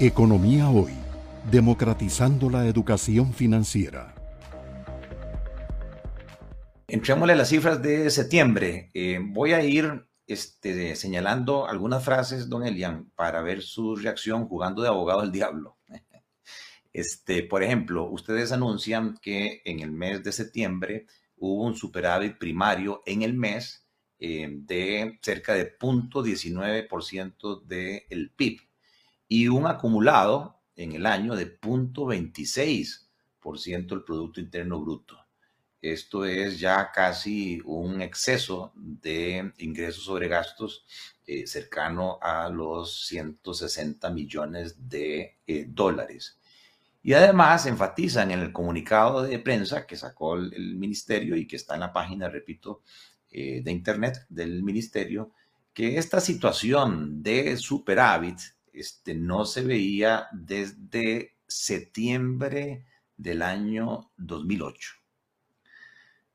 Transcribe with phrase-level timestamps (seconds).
[0.00, 0.94] Economía Hoy,
[1.50, 4.14] democratizando la educación financiera.
[6.88, 8.90] Entrémosle las cifras de septiembre.
[8.94, 14.82] Eh, voy a ir este, señalando algunas frases, don Elian, para ver su reacción jugando
[14.82, 15.76] de abogado del diablo.
[16.94, 21.06] Este, por ejemplo, ustedes anuncian que en el mes de septiembre
[21.36, 23.86] hubo un superávit primario en el mes
[24.18, 28.60] eh, de cerca de 0.19% del PIB
[29.32, 35.16] y un acumulado en el año de 0.26% del Producto Interno Bruto.
[35.80, 40.84] Esto es ya casi un exceso de ingresos sobre gastos
[41.26, 46.38] eh, cercano a los 160 millones de eh, dólares.
[47.02, 51.72] Y además enfatizan en el comunicado de prensa que sacó el, ministerio y que está
[51.72, 52.82] en la página, repito,
[53.30, 55.32] eh, de internet del ministerio,
[55.72, 58.38] que esta situación de superávit
[58.72, 62.86] este, no se veía desde septiembre
[63.16, 65.02] del año 2008.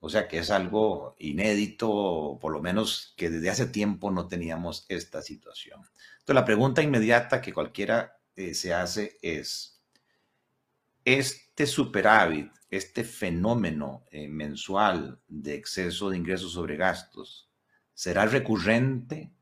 [0.00, 4.86] O sea que es algo inédito, por lo menos que desde hace tiempo no teníamos
[4.88, 5.80] esta situación.
[6.18, 9.80] Entonces la pregunta inmediata que cualquiera eh, se hace es,
[11.04, 17.48] este superávit, este fenómeno eh, mensual de exceso de ingresos sobre gastos,
[17.94, 19.32] ¿será recurrente?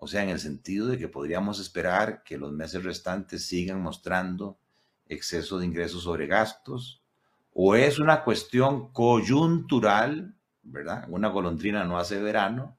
[0.00, 4.58] O sea, en el sentido de que podríamos esperar que los meses restantes sigan mostrando
[5.08, 7.02] exceso de ingresos sobre gastos,
[7.52, 11.06] o es una cuestión coyuntural, ¿verdad?
[11.08, 12.76] Una golondrina no hace verano,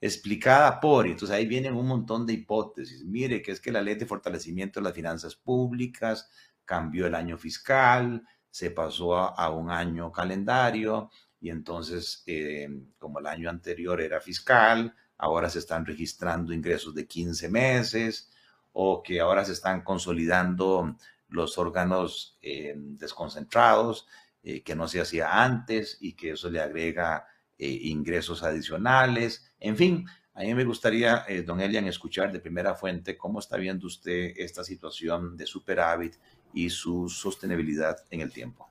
[0.00, 3.04] explicada por, y entonces ahí vienen un montón de hipótesis.
[3.04, 6.30] Mire, que es que la ley de fortalecimiento de las finanzas públicas
[6.64, 13.26] cambió el año fiscal, se pasó a, un año calendario y entonces, eh, como el
[13.26, 18.30] año anterior era fiscal, ahora se están registrando ingresos de 15 meses
[18.72, 20.96] o que ahora se están consolidando
[21.28, 24.06] los órganos eh, desconcentrados,
[24.42, 27.26] eh, que no se hacía antes y que eso le agrega
[27.58, 29.50] ingresos adicionales.
[29.60, 33.86] En fin, a mí me gustaría, don Elian, escuchar de primera fuente cómo está viendo
[33.86, 36.16] usted esta situación de superávit
[36.52, 38.70] y su sostenibilidad en el tiempo.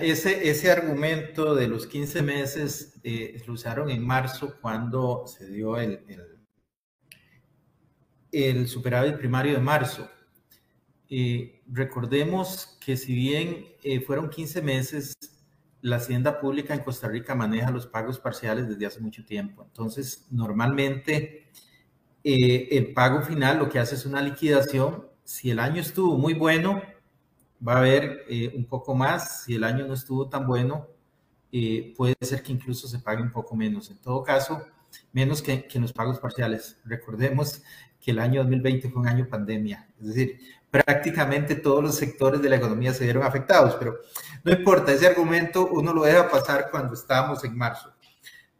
[0.00, 5.76] Ese, ese argumento de los 15 meses eh, lo usaron en marzo cuando se dio
[5.78, 6.04] el,
[8.32, 10.08] el, superávit primario de marzo.
[11.66, 15.16] recordemos que si bien eh, fueron 15 meses,
[15.82, 19.64] la hacienda pública en Costa Rica maneja los pagos parciales desde hace mucho tiempo.
[19.64, 21.50] Entonces, normalmente
[22.22, 26.34] eh, el pago final lo que hace es una liquidación si el año estuvo muy
[26.34, 26.82] bueno,
[27.66, 29.44] va a haber eh, un poco más.
[29.44, 30.88] Si el año no estuvo tan bueno,
[31.52, 33.90] eh, puede ser que incluso se pague un poco menos.
[33.90, 34.64] En todo caso,
[35.12, 36.78] menos que, que, en los pagos parciales.
[36.84, 37.62] Recordemos
[38.00, 40.40] que el año 2020 fue un año pandemia, es decir,
[40.70, 43.98] prácticamente todos los sectores de la economía se vieron afectados, pero
[44.44, 47.92] no importa, ese argumento uno lo deja pasar cuando estábamos en marzo.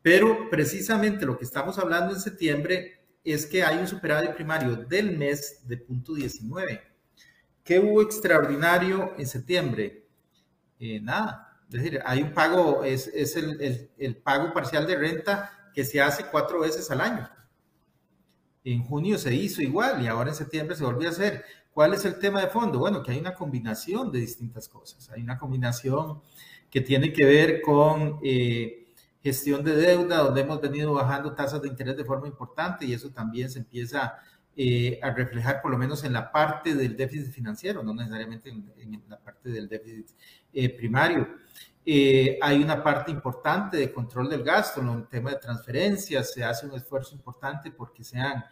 [0.03, 5.17] Pero precisamente lo que estamos hablando en septiembre es que hay un superávit primario del
[5.17, 6.90] mes de punto 19.
[7.71, 10.05] ¿Qué hubo extraordinario en septiembre?
[10.81, 11.57] Eh, nada.
[11.69, 16.59] Es decir, hay un pago, es, el, pago parcial de renta que se hace cuatro
[16.59, 17.31] veces al año.
[18.65, 21.45] En junio se hizo igual y ahora en septiembre se volvió a hacer.
[21.73, 22.81] ¿Cuál es el tema de fondo?
[22.81, 25.09] Bueno, que hay una combinación de distintas cosas.
[25.11, 26.21] Hay una combinación
[26.73, 28.89] que tiene que ver con eh,
[29.23, 33.11] gestión de deuda, donde hemos venido bajando tasas de interés de forma importante y eso
[33.11, 34.19] también se empieza
[34.57, 39.03] eh, a reflejar por lo menos en la parte del déficit financiero, no necesariamente en,
[39.09, 40.11] la parte del déficit
[40.53, 41.29] eh, primario.
[41.87, 46.45] Eh, hay una parte importante de control del gasto, en el tema de transferencias, se
[46.45, 48.45] hace un esfuerzo importante porque sean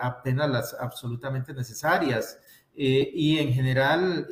[0.00, 2.38] apenas las absolutamente necesarias
[2.76, 4.28] y en general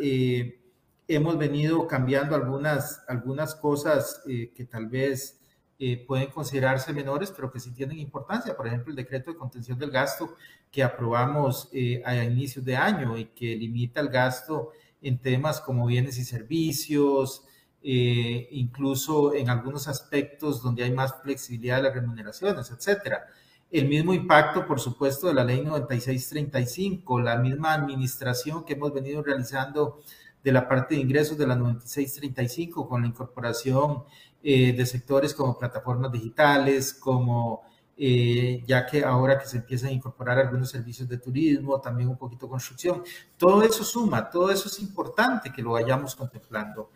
[1.09, 5.42] hemos venido cambiando algunas, algunas cosas que tal vez
[5.79, 8.57] eh, pueden considerarse menores, pero que sí tienen importancia.
[8.57, 10.35] Por ejemplo, el decreto de contención del gasto
[10.71, 15.87] que aprobamos eh, a inicios de año y que limita el gasto en temas como
[15.87, 17.43] bienes y servicios,
[17.83, 23.27] eh, incluso en algunos aspectos donde hay más flexibilidad de las remuneraciones, etcétera.
[23.73, 29.23] El mismo impacto, por supuesto, de la ley 9635, la misma administración que hemos venido
[29.23, 30.01] realizando
[30.43, 34.05] de la parte de ingresos de la 9635 con la incorporación
[34.43, 37.63] eh, de sectores como plataformas digitales, como
[37.97, 42.17] eh, ya que ahora que se empiezan a incorporar algunos servicios de turismo, también un
[42.17, 43.03] poquito construcción,
[43.37, 46.91] todo eso suma, todo eso es importante que lo vayamos contemplando.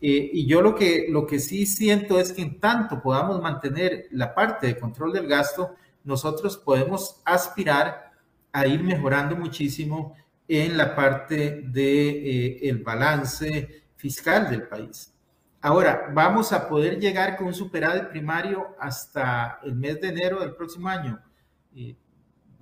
[0.00, 4.06] Eh, y yo lo que, lo que sí siento es que en tanto podamos mantener
[4.10, 8.12] la parte de control del gasto, nosotros podemos aspirar
[8.52, 10.14] a ir mejorando muchísimo
[10.48, 15.14] en la parte del de, el balance fiscal del país.
[15.60, 20.54] Ahora, vamos a poder llegar con un superávit primario hasta el mes de enero del
[20.56, 21.22] próximo año.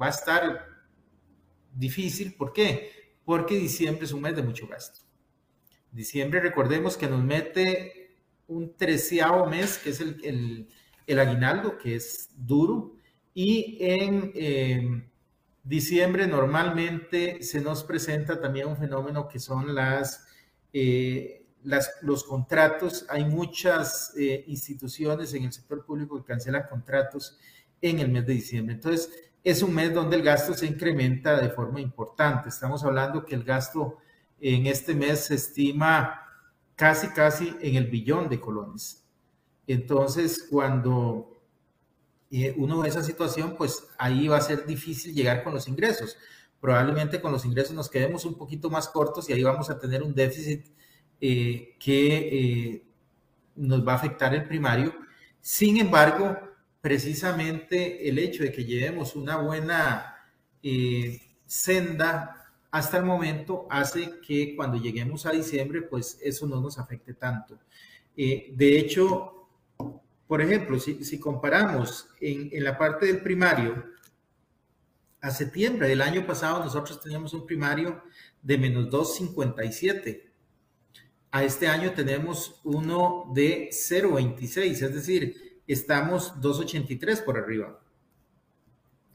[0.01, 0.67] va a estar
[1.73, 3.15] difícil, ¿por qué?
[3.25, 5.01] Porque diciembre es un mes de mucho gasto.
[5.91, 10.69] Diciembre, recordemos que nos mete un treceavo mes, que es el,
[11.07, 12.97] el, aguinaldo, que es duro,
[13.33, 15.10] y en em,
[15.71, 20.27] diciembre normalmente se nos presenta también un fenómeno que son las...
[20.73, 21.37] Eh,
[22.01, 27.39] los contratos, hay muchas eh, instituciones en el sector público que cancelan contratos
[27.83, 28.77] en el mes de diciembre.
[28.77, 29.11] Entonces,
[29.45, 32.49] es un mes donde el gasto se incrementa de forma importante.
[32.49, 33.99] Estamos hablando que el gasto
[34.41, 36.23] en este mes se estima
[36.77, 39.05] casi, casi en el billón de colones.
[39.67, 41.30] Entonces, cuando
[42.31, 46.17] eh, uno ve esa situación, pues ahí va a ser difícil llegar con los ingresos.
[46.61, 50.03] Probablemente con los ingresos nos quedemos un poquito más cortos y ahí vamos a tener
[50.03, 50.67] un déficit
[51.23, 52.85] eh, que eh,
[53.57, 54.95] nos va a afectar el primario.
[55.41, 56.39] Sin embargo,
[56.81, 60.17] precisamente el hecho de que llevemos una buena
[60.63, 66.79] eh, senda hasta el momento hace que cuando lleguemos a diciembre, pues eso no nos
[66.79, 67.59] afecte tanto.
[68.15, 69.40] de hecho,
[70.31, 73.85] por ejemplo, si, comparamos en, la parte del primario,
[75.21, 78.01] a septiembre del año pasado nosotros teníamos un primario
[78.41, 80.31] de menos 2,57
[81.33, 87.81] a este año tenemos uno de 0.26, es decir, estamos 2.83 por arriba.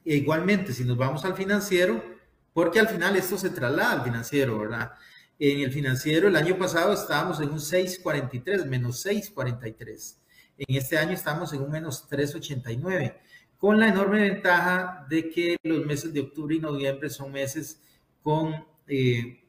[0.03, 2.03] E igualmente, si nos vamos al financiero,
[2.51, 4.91] porque al final esto se traslada al financiero, ¿verdad?
[5.39, 10.24] En el financiero el año pasado estábamos en un 6.43, menos 6.43.
[10.57, 13.17] En este año estamos en un menos 3.89,
[13.57, 17.81] con la enorme ventaja de que los meses de octubre y noviembre son meses
[18.21, 19.43] con eh,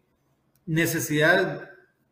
[0.65, 1.71] necesidad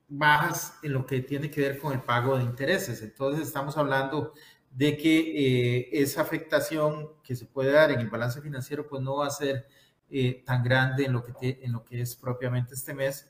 [0.08, 3.02] bajas en lo que tiene que ver con el pago de intereses.
[3.02, 4.32] Entonces estamos hablando
[4.70, 9.16] de que eh, esa afectación que se puede dar en el balance financiero pues no
[9.16, 9.66] va a ser
[10.10, 13.28] eh, tan grande en lo, que en lo que es propiamente este mes,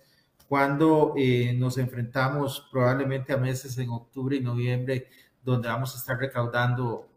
[0.48, 5.08] cuando eh, nos enfrentamos probablemente a meses en octubre y noviembre
[5.44, 7.08] donde vamos a estar recaudando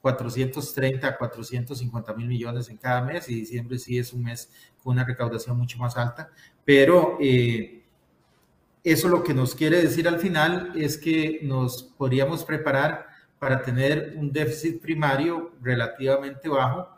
[0.00, 4.50] 430 a 450 mil millones en cada mes y diciembre sí es un mes
[4.82, 6.30] con una recaudación mucho más alta,
[6.64, 7.18] pero
[8.86, 13.08] eso lo que nos quiere decir al final es que nos podríamos preparar
[13.38, 16.88] para tener un déficit primario relativamente bajo.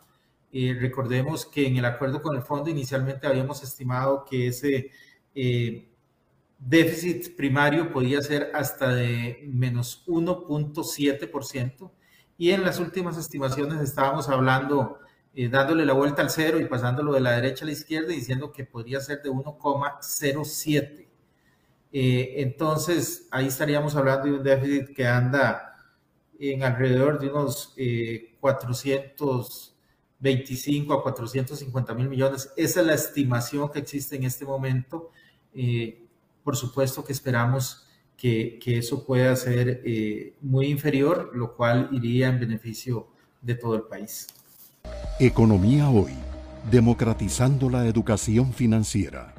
[0.53, 4.91] Eh, recordemos que en el acuerdo con el fondo inicialmente habíamos estimado que ese
[5.35, 5.89] eh,
[6.59, 11.91] déficit primario podía ser hasta de menos 1.7%
[12.37, 14.99] y en las últimas estimaciones estábamos hablando,
[15.35, 18.53] eh, dándole la vuelta al cero y pasándolo de la derecha a la izquierda, diciendo
[18.53, 21.07] que podría ser de 1,07%.
[21.91, 25.69] Eh, entonces, ahí estaríamos hablando de un déficit que anda
[26.39, 27.75] en alrededor de unos
[28.41, 32.53] 425 eh, a 450 mil millones.
[32.57, 35.11] Esa es la estimación que existe en este momento.
[35.55, 36.08] Eh,
[36.49, 37.85] por supuesto que esperamos
[38.17, 39.83] que, que eso pueda ser
[40.41, 43.09] muy inferior, lo cual iría en beneficio
[43.43, 44.29] de todo el país.
[45.21, 46.15] Economía hoy,
[46.71, 49.35] democratizando la educación financiera.